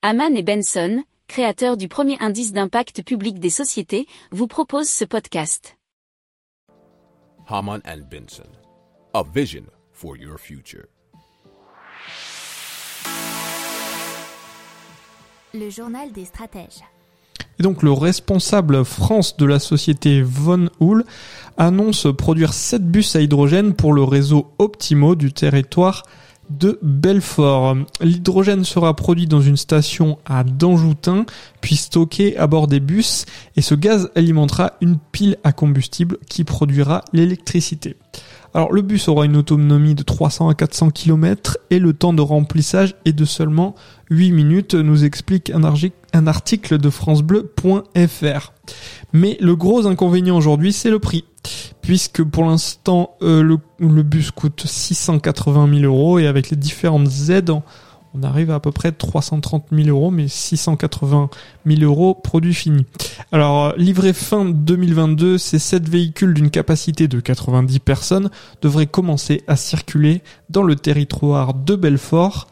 Haman 0.00 0.36
et 0.36 0.44
Benson, 0.44 1.02
créateurs 1.26 1.76
du 1.76 1.88
premier 1.88 2.16
indice 2.20 2.52
d'impact 2.52 3.02
public 3.02 3.40
des 3.40 3.50
sociétés, 3.50 4.06
vous 4.30 4.46
proposent 4.46 4.88
ce 4.88 5.04
podcast. 5.04 5.76
Haman 7.48 7.80
and 7.84 8.02
Benson, 8.08 8.46
a 9.12 9.24
vision 9.24 9.64
for 9.90 10.16
your 10.16 10.38
future. 10.38 10.84
Le 15.52 15.68
journal 15.68 16.12
des 16.12 16.26
stratèges. 16.26 16.84
Et 17.58 17.64
donc 17.64 17.82
le 17.82 17.90
responsable 17.90 18.84
France 18.84 19.36
de 19.36 19.46
la 19.46 19.58
société 19.58 20.22
Von 20.22 20.70
Hool 20.78 21.04
annonce 21.56 22.06
produire 22.16 22.54
7 22.54 22.88
bus 22.88 23.16
à 23.16 23.20
hydrogène 23.20 23.74
pour 23.74 23.92
le 23.92 24.04
réseau 24.04 24.52
Optimo 24.60 25.16
du 25.16 25.32
territoire 25.32 26.04
de 26.50 26.78
Belfort. 26.82 27.76
L'hydrogène 28.00 28.64
sera 28.64 28.94
produit 28.94 29.26
dans 29.26 29.40
une 29.40 29.56
station 29.56 30.18
à 30.26 30.44
Danjoutin, 30.44 31.26
puis 31.60 31.76
stocké 31.76 32.36
à 32.36 32.46
bord 32.46 32.66
des 32.66 32.80
bus, 32.80 33.26
et 33.56 33.62
ce 33.62 33.74
gaz 33.74 34.10
alimentera 34.14 34.72
une 34.80 34.98
pile 35.12 35.36
à 35.44 35.52
combustible 35.52 36.18
qui 36.28 36.44
produira 36.44 37.02
l'électricité. 37.12 37.96
Alors 38.54 38.72
le 38.72 38.82
bus 38.82 39.08
aura 39.08 39.26
une 39.26 39.36
autonomie 39.36 39.94
de 39.94 40.02
300 40.02 40.48
à 40.48 40.54
400 40.54 40.90
km 40.90 41.58
et 41.70 41.78
le 41.78 41.92
temps 41.92 42.14
de 42.14 42.22
remplissage 42.22 42.94
est 43.04 43.12
de 43.12 43.24
seulement 43.24 43.74
8 44.10 44.32
minutes, 44.32 44.74
nous 44.74 45.04
explique 45.04 45.50
un, 45.50 46.26
article 46.26 46.78
de 46.78 46.90
francebleu.fr. 46.90 48.52
Mais 49.12 49.36
le 49.40 49.54
gros 49.54 49.86
inconvénient 49.86 50.36
aujourd'hui, 50.36 50.72
c'est 50.72 50.90
le 50.90 50.98
prix 50.98 51.24
puisque 51.88 52.22
pour 52.22 52.44
l'instant 52.44 53.16
euh, 53.22 53.42
le, 53.42 54.02
bus 54.02 54.30
coûte 54.30 54.66
680 54.66 55.80
000 55.80 55.84
euros 55.90 56.18
et 56.18 56.26
avec 56.26 56.50
les 56.50 56.56
différentes 56.58 57.08
aides, 57.30 57.48
on 57.48 58.22
arrive 58.22 58.50
à 58.50 58.56
à 58.56 58.60
peu 58.60 58.72
près 58.72 58.92
330 58.92 59.68
000 59.72 59.88
euros, 59.88 60.10
mais 60.10 60.28
680 60.28 61.30
000 61.64 61.80
euros 61.80 62.12
produit 62.12 62.52
fini. 62.52 62.84
Alors 63.32 63.68
euh, 63.68 63.72
livré 63.78 64.12
fin 64.12 64.44
2022, 64.44 65.38
ces 65.38 65.58
7 65.58 65.88
véhicules 65.88 66.34
d'une 66.34 66.50
capacité 66.50 67.08
de 67.08 67.20
90 67.20 67.78
personnes 67.78 68.28
devraient 68.60 68.86
commencer 68.86 69.42
à 69.46 69.56
circuler 69.56 70.20
dans 70.50 70.64
le 70.64 70.76
territoire 70.76 71.54
de 71.54 71.74
Belfort 71.74 72.48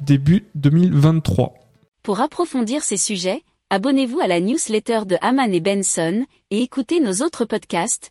début 0.00 0.48
2023. 0.56 1.54
Pour 2.02 2.18
approfondir 2.18 2.82
ces 2.82 2.96
sujets, 2.96 3.44
abonnez-vous 3.70 4.18
à 4.18 4.26
la 4.26 4.40
newsletter 4.40 5.02
de 5.06 5.16
Haman 5.20 5.54
et 5.54 5.60
Benson 5.60 6.24
et 6.50 6.62
écoutez 6.62 6.98
nos 6.98 7.24
autres 7.24 7.44
podcasts 7.44 8.10